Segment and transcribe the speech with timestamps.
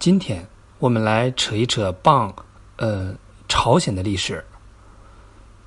[0.00, 2.34] 今天我们来扯一扯棒，
[2.76, 3.14] 呃，
[3.48, 4.42] 朝鲜的历史。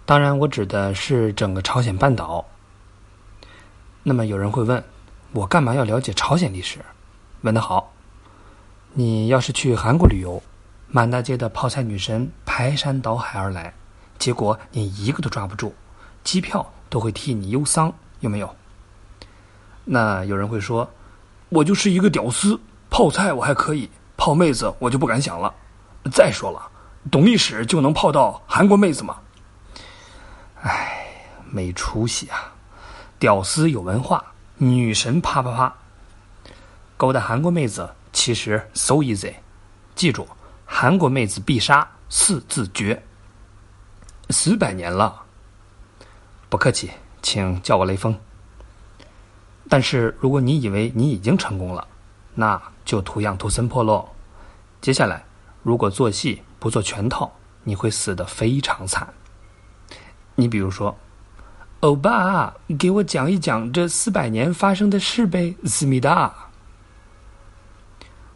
[0.07, 2.43] 当然，我指的是整个朝鲜半岛。
[4.01, 4.83] 那么有人会问，
[5.33, 6.79] 我干嘛要了解朝鲜历史？
[7.41, 7.93] 问得好。
[8.93, 10.41] 你要是去韩国旅游，
[10.87, 13.71] 满大街的泡菜女神排山倒海而来，
[14.17, 15.71] 结果你一个都抓不住，
[16.23, 18.55] 机票都会替你忧桑，有没有？
[19.85, 20.89] 那有人会说，
[21.49, 22.59] 我就是一个屌丝，
[22.89, 23.87] 泡菜我还可以，
[24.17, 25.53] 泡妹子我就不敢想了。
[26.11, 26.61] 再说了，
[27.09, 29.17] 懂历史就能泡到韩国妹子吗？
[30.61, 31.15] 唉，
[31.49, 32.53] 没出息啊！
[33.19, 34.23] 屌丝有文化，
[34.57, 35.75] 女神啪啪啪，
[36.97, 39.33] 勾搭韩国妹子其实 so easy。
[39.95, 40.27] 记住，
[40.65, 43.01] 韩国妹子必杀，四字诀。
[44.29, 45.21] 四百年了，
[46.49, 48.17] 不客气，请叫我雷锋。
[49.69, 51.87] 但是如果你以为你已经成功了，
[52.35, 54.09] 那就图样图森破喽。
[54.81, 55.25] 接下来，
[55.61, 57.31] 如果做戏不做全套，
[57.63, 59.13] 你会死得非常惨。
[60.35, 60.95] 你比如说。
[61.81, 66.33] 欧巴，给我讲一讲这四百年发生的事呗，思密达。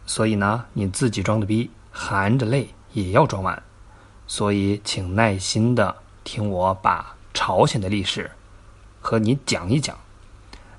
[0.05, 3.63] 所以呢，你自己装的逼，含着泪也要装完。
[4.27, 5.95] 所以，请耐心的
[6.25, 8.29] 听我把朝鲜的历史
[8.99, 9.97] 和你讲一讲，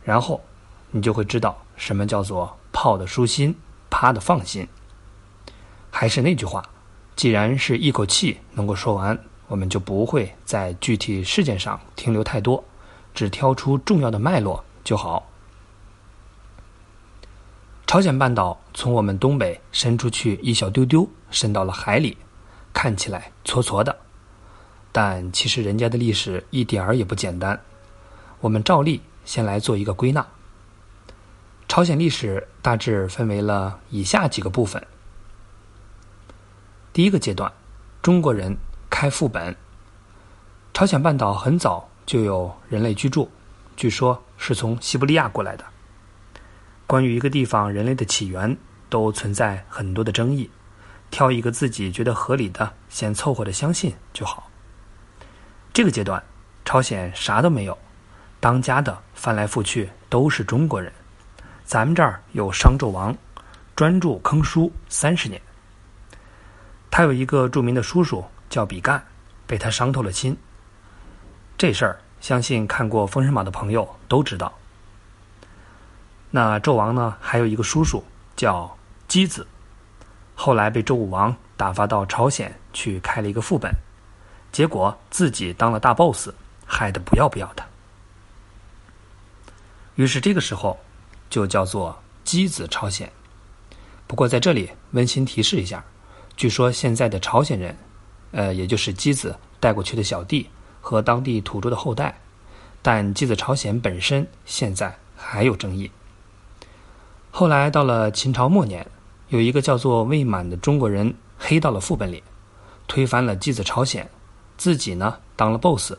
[0.05, 0.39] 然后
[0.91, 3.57] 你就会知道什么叫做泡的舒心，
[3.91, 4.69] 趴的放心。
[5.91, 6.63] 还是那句话，
[7.17, 9.19] 既然是一口气能够说完。
[9.49, 12.63] 我们就不会在具体事件上停留太多，
[13.15, 15.27] 只挑出重要的脉络就好。
[17.85, 22.17] 朝鲜半岛从我们东北伸出去一小丢丢，伸到了海里，
[22.73, 23.99] 看起来搓搓的，
[24.93, 27.61] 但其实人家的历史一点儿也不简单。
[28.41, 30.25] 我们照例先来做一个归纳。
[31.79, 34.85] 朝鲜历史大致分为了以下几个部分。
[36.93, 37.53] 第一个阶段，
[38.03, 38.59] 中国人。
[38.91, 39.55] 开副本。
[40.75, 43.31] 朝鲜半岛很早就有人类居住，
[43.77, 45.65] 据说是从西伯利亚过来的。
[46.85, 50.51] 关于一个地方人类的起源，都存在很多的争议。
[51.13, 54.51] 挑一个自己觉得合理的，先凑合着相信就好。
[55.73, 56.21] 这个阶段，
[56.65, 57.79] 朝鲜啥都没有，
[58.41, 60.93] 当家的翻来覆去都是中国人。
[61.69, 63.15] 咱们这儿有商纣王，
[63.77, 65.39] 专注坑书三十年。
[66.91, 68.25] 他有一个著名的叔叔。
[68.49, 69.05] 叫比干，
[69.47, 70.35] 被他伤透了心。
[71.59, 74.51] 这事儿，相信看过《封神榜》的朋友都知道。
[76.31, 78.03] 那纣王呢，还有一个叔叔
[78.35, 78.75] 叫
[79.07, 79.47] 箕子，
[80.35, 83.71] 后来被周武王打发到朝鲜去开了一个副本，
[84.51, 86.31] 结果自己当了大 boss，
[86.65, 87.63] 害得不要不要的。
[89.97, 90.81] 于是这个时候
[91.29, 93.11] 就叫做箕子朝鲜。
[94.07, 95.85] 不过在这里温馨提示一下，
[96.37, 97.77] 据说现在的朝鲜人。
[98.31, 100.47] 呃，也就是箕子带过去的小弟
[100.83, 102.21] 和当地土著的后代，
[102.83, 105.91] 但箕子朝鲜本身现在还有争议。
[107.31, 108.87] 后来到了秦朝末年，
[109.29, 112.23] 有一个叫做魏满的中国人黑到了副本里，
[112.87, 114.07] 推翻了箕子朝鲜，
[114.59, 115.95] 自己呢当了 boss，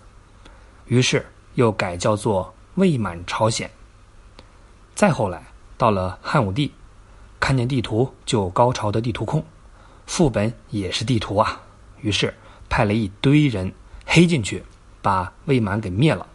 [0.85, 1.25] 于是
[1.55, 3.67] 又改叫做魏满朝鲜。
[4.99, 5.41] 再后来
[5.77, 6.73] 到了汉武帝，
[7.39, 9.41] 看见地图就高潮的地图控，
[10.05, 11.61] 副本也是地图啊。
[12.01, 12.33] 于是
[12.67, 13.73] 派了一堆人
[14.05, 14.61] 黑进去，
[15.01, 16.27] 把魏满给灭了，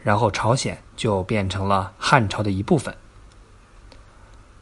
[0.00, 2.96] 然后朝鲜就变成了汉朝的一部分。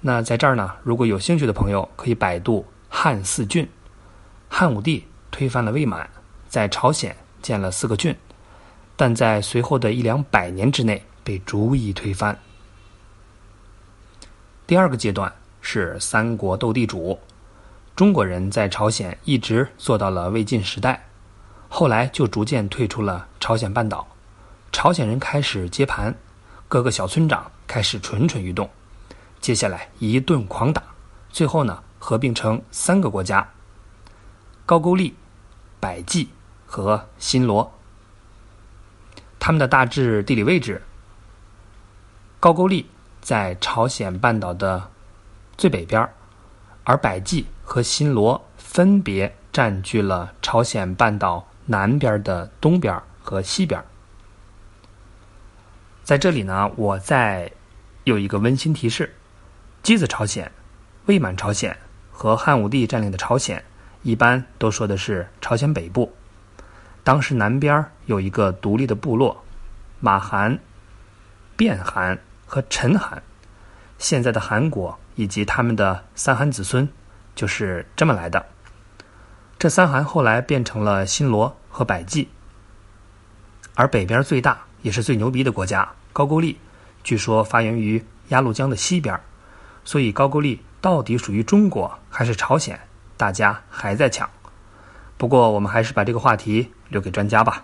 [0.01, 3.69] 那在这儿呢，如果有兴趣的朋友可以百度汉四郡。
[4.49, 6.09] 汉武帝推翻了魏满，
[6.49, 8.17] 在朝鲜建了四个郡，
[8.97, 12.35] 但在随后的一两百年之内被逐一推翻。
[14.67, 17.21] 第二个阶段是三国斗地主。
[17.95, 21.07] 中国人在朝鲜一直做到了魏晋时代，
[21.69, 24.09] 后来就逐渐退出了朝鲜半岛。
[24.73, 26.13] 朝鲜人开始接盘，
[26.67, 28.69] 各个小村长开始蠢蠢欲动。
[29.41, 30.83] 接下来一顿狂打，
[31.31, 33.49] 最后呢合并成三个国家：
[34.67, 35.15] 高句丽、
[35.79, 36.31] 百济
[36.67, 37.73] 和新罗。
[39.39, 40.83] 他们的大致地理位置：
[42.41, 42.91] 高句丽
[43.27, 44.89] 在朝鲜半岛的
[45.57, 46.09] 最北边，
[46.85, 47.45] 而百济。
[47.65, 53.85] 和新罗分别占据了朝鲜半岛南边的东边和西边。
[56.05, 57.51] 在这里呢，我再
[58.05, 59.13] 有一个温馨提示：
[59.83, 60.53] 箕子朝鲜、
[61.07, 61.77] 魏满朝鲜
[62.13, 63.65] 和汉武帝占领的朝鲜，
[64.05, 66.15] 一般都说的是朝鲜北部。
[67.03, 69.43] 当时南边有一个独立的部落——
[69.99, 70.57] 马韩、
[71.57, 73.23] 卞韩和陈韩。
[73.99, 76.89] 现在的韩国以及他们的三韩子孙。
[77.37, 78.47] 就是这么来的。
[79.59, 82.31] 这三韩后来变成了新罗和百济，
[83.75, 86.59] 而北边最大也是最牛逼的国家高句丽，
[87.05, 89.21] 据说发源于鸭绿江的西边，
[89.85, 92.81] 所以高句丽到底属于中国还是朝鲜，
[93.19, 94.31] 大家还在抢。
[95.19, 97.63] 不过我们还是把这个话题留给专家吧。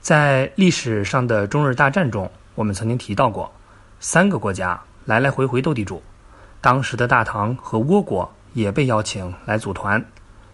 [0.00, 3.52] 在历史上的中日大战中，我们曾经提到过，
[4.00, 6.02] 三个国家来来回回斗地主，
[6.60, 10.04] 当时的大唐和倭国也被邀请来组团。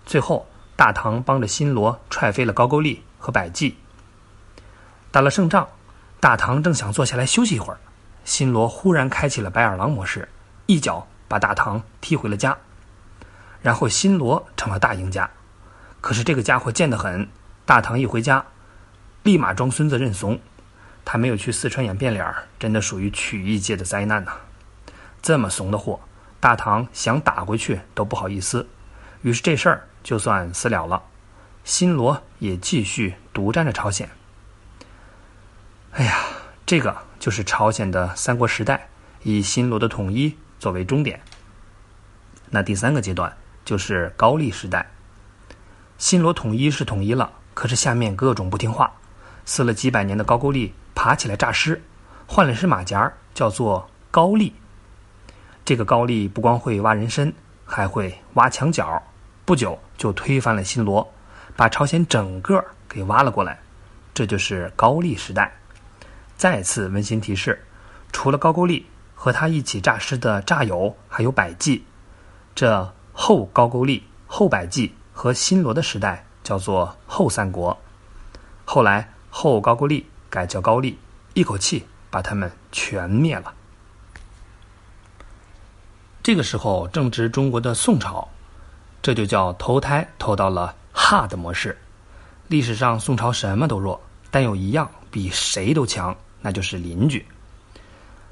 [0.04, 0.46] 最后，
[0.76, 3.76] 大唐帮着新罗踹飞了高句丽和百济。
[5.10, 5.66] 打了胜仗，
[6.20, 7.78] 大唐正想坐下来休息一会儿，
[8.24, 10.28] 新罗忽然开启了白眼狼模式，
[10.66, 12.56] 一脚把大唐踢回了家。
[13.62, 15.28] 然后新罗成了大赢家。
[16.00, 17.28] 可是这个家伙贱得很，
[17.64, 18.44] 大唐一回家，
[19.24, 20.38] 立马装孙子认怂。
[21.06, 24.32] 他没有去四川演变脸儿，真的属于曲艺界的灾难呐！
[25.22, 26.00] 这么怂的货，
[26.38, 28.68] 大唐想打回去都不好意思。
[29.22, 29.86] 于是这事儿。
[30.06, 31.02] 就算私了了，
[31.64, 34.08] 新罗也继续独占着朝鲜。
[35.94, 36.20] 哎呀，
[36.64, 38.88] 这个就是朝鲜的三国时代，
[39.24, 41.20] 以新罗的统一作为终点。
[42.50, 44.88] 那第三个阶段就是高丽时代。
[45.98, 48.92] 新罗统一是统一了，可是下面各种不听话，
[49.44, 51.80] 死了几百年的高句丽爬起来诈尸，
[52.26, 54.52] 换了身马甲，叫做高丽。
[55.64, 57.32] 这个高丽不光会挖人参，
[57.64, 59.00] 还会挖墙角。
[59.44, 61.06] 不久就推翻了新罗，
[61.54, 63.60] 把朝鲜整个给挖了过来，
[64.12, 65.54] 这就是高丽时代。
[66.36, 67.62] 再次温馨提示：
[68.10, 71.84] 除了高句丽和他一起诈尸的诈友，还有百济。
[72.54, 77.78] 这后高句丽、后百济和新罗的时代叫做后三国。
[78.64, 80.98] 后来后高句丽改叫高丽，
[81.32, 83.54] 一口气把他们全灭了。
[86.22, 88.28] 这个时候正值中国的宋朝。
[89.00, 91.78] 这就叫投胎投到了 hard 模式。
[92.48, 93.98] 历史上宋朝什么都弱，
[94.30, 97.24] 但有一样比谁都强，那就是邻居。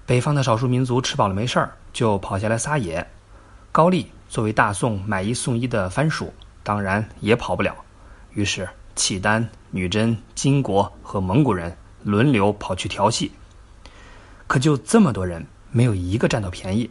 [0.04, 3.08] 北方的少数民族吃饱了没事儿，就跑下来撒野。
[3.72, 7.74] 高丽作为大宋买一送一的藩属，当然也跑不了。
[8.34, 11.74] 于是契丹、女真、金国和蒙古人
[12.04, 13.32] 轮流跑去调戏。
[14.46, 16.88] 可就这么多人，没有一个占到便宜，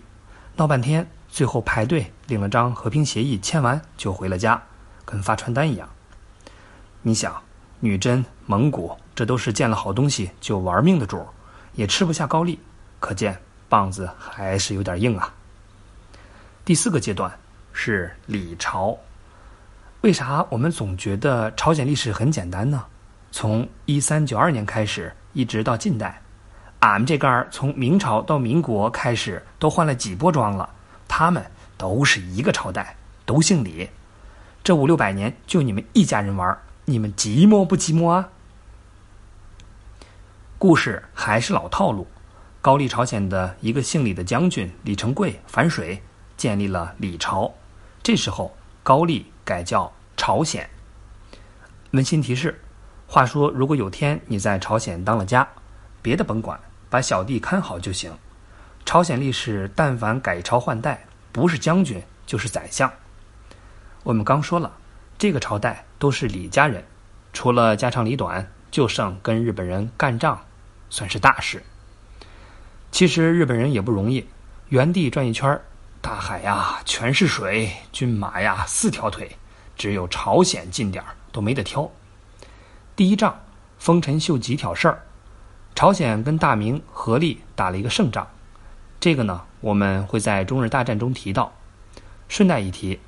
[0.57, 1.07] 闹半天。
[1.29, 4.61] 最后排队领了张和平协议，签完就回了家，
[5.03, 5.89] 跟发传单一样。
[7.01, 7.41] 你想，
[7.79, 11.25] 女真、蒙古这都是见了好东西就玩命的主，
[11.73, 12.59] 也吃不下高丽，
[12.99, 13.35] 可见
[13.67, 15.33] 棒子还是有点硬啊。
[16.63, 17.35] 第四个阶段
[17.71, 18.95] 是李朝。
[20.01, 22.85] 为啥我们总觉得朝鲜历史很简单呢？
[23.33, 26.21] 从一三九二年开始，一直到近代，
[26.81, 30.69] 俺们这杆儿从明朝到民国开始，都换了几波装了。
[31.07, 31.43] 他们
[31.75, 32.95] 都是一个朝代，
[33.25, 33.89] 都姓李，
[34.63, 38.29] 这五六百年就你们一家人玩，你们寂寞不寂寞啊？
[40.59, 42.07] 故事还是老套路，
[42.61, 45.99] 高丽朝鲜的一个姓李的将军李成桂反水，
[46.37, 47.51] 建立了李朝。
[48.03, 50.69] 这时候高丽改叫朝鲜。
[51.91, 52.59] 温馨提示：
[53.13, 55.47] 话说，如果有天你在朝鲜当了家，
[56.01, 58.11] 别的甭管，把小弟看好就行。
[58.85, 62.91] 朝鲜历史，但凡改朝换代，不是将军就是宰相。
[64.01, 64.73] 我们刚说了，
[65.15, 66.83] 这个朝代都是李家人，
[67.33, 70.41] 除了家长里短，就剩跟日本人干仗，
[70.89, 71.61] 算是大事。
[72.91, 74.27] 其实日本人也不容易，
[74.69, 75.61] 原地转一圈，
[76.01, 79.37] 大海呀全是水，军马呀四条腿，
[79.77, 81.87] 只有朝鲜近点儿都没得挑。
[82.95, 83.39] 第一仗，
[83.79, 85.01] 丰臣秀吉挑事儿，
[85.73, 88.27] 朝鲜跟大明合力打了一个胜仗。
[88.99, 91.51] 这个呢，我们会在中日大战中提到。
[92.29, 92.99] 顺带一提，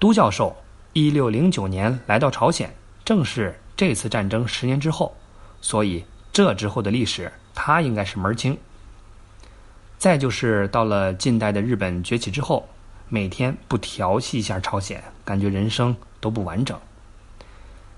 [0.00, 0.56] 都教授
[0.92, 2.74] 一六零九年来到朝鲜，
[3.04, 5.14] 正是这次战争十年之后，
[5.60, 8.58] 所以这之后的历史他应该是门儿清。
[9.98, 12.68] 再就是到了近代的日本崛起之后，
[13.08, 16.76] 每天不调戏一下朝鲜，感觉人生都不完整。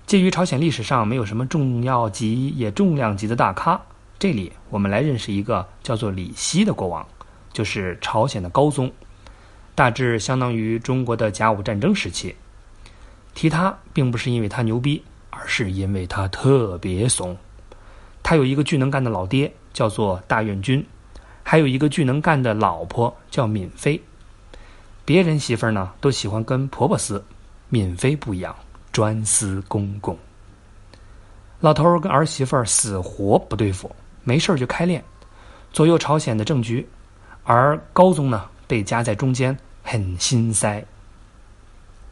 [0.05, 3.81] 介于朝鲜历史上没有什么重要级也重量级的大咖，
[4.19, 7.05] 这里我们来认识一个叫做李希的国王。
[7.51, 8.91] 就是朝鲜的高宗，
[9.73, 12.35] 大致相当于中国的甲午战争时期。
[13.33, 17.35] 提他并不是因为他牛逼，而是因为他特别怂。
[18.21, 20.85] 他有一个巨能干的老爹，叫做大院君，
[21.43, 24.01] 还有一个巨能干的老婆叫敏妃。
[25.05, 27.23] 别人媳妇儿呢都喜欢跟婆婆撕，
[27.69, 28.53] 敏妃不一样，
[28.95, 30.17] 专司公公。
[31.59, 35.03] 老头儿跟儿媳妇儿死活不对付，没事就开练，
[35.73, 36.87] 左右朝鲜的政局。
[37.43, 40.81] 而高宗呢，被夹在中间，很心塞。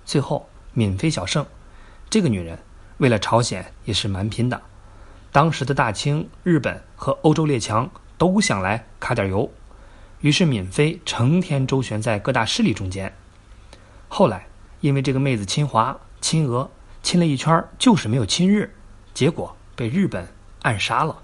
[0.04, 1.46] 最后，闵妃小胜，
[2.10, 2.60] 这个女人
[2.98, 4.62] 为了朝鲜也是蛮拼的。
[5.32, 9.50] 当时的大清、日本和欧洲列强都想来卡点油，
[10.20, 13.10] 于是闵妃成天周旋在各大势力中间。
[14.10, 14.46] 后来，
[14.82, 18.74] 因为这个妹子亲华、亲俄，亲了一圈就是没有亲日，
[19.14, 20.26] 结果被日本
[20.62, 21.18] 暗杀了。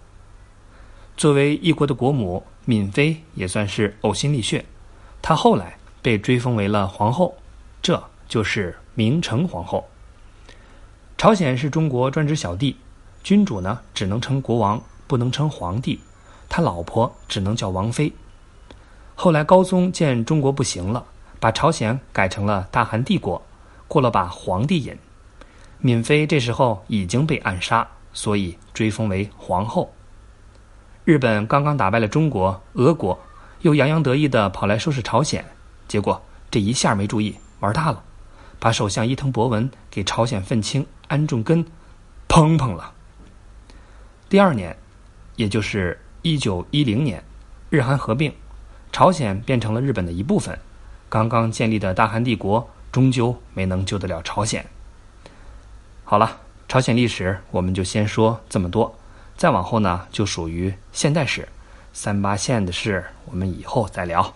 [1.15, 4.65] 作为一国的国母，闵妃也算是呕心沥血。
[5.21, 7.37] 她后来被追封为了皇后，
[7.81, 9.87] 这就是明成皇后。
[11.17, 12.75] 朝鲜是中国专职小弟，
[13.23, 16.01] 君主呢只能称国王，不能称皇帝，
[16.49, 18.11] 他老婆只能叫王妃。
[19.15, 21.05] 后来高宗见中国不行了，
[21.39, 23.41] 把朝鲜改成了大韩帝国，
[23.89, 24.97] 过了把皇帝瘾。
[25.79, 29.93] 闵妃这时候已经被暗杀，所以追封为皇后。
[31.03, 33.19] 日本刚刚打败了中国、俄国，
[33.61, 35.43] 又洋洋得意地跑来收拾朝鲜，
[35.87, 38.03] 结果这一下没注意，玩大了，
[38.59, 41.65] 把首相伊藤博文给朝鲜愤青安重根
[42.27, 42.93] 砰砰了。
[44.27, 44.77] 第二年，
[45.35, 47.23] 也就是一九一零年，
[47.69, 48.31] 日韩合并，
[48.91, 50.59] 朝鲜变成了日本的一部分。
[51.07, 54.65] 刚刚建立的大韩帝国终究没能救得了朝鲜。
[56.03, 58.95] 好了，朝鲜历史我们就先说这么多。
[59.37, 61.47] 再往后呢，就属于现代史，
[61.93, 64.33] 三八线的事，我们以后再聊。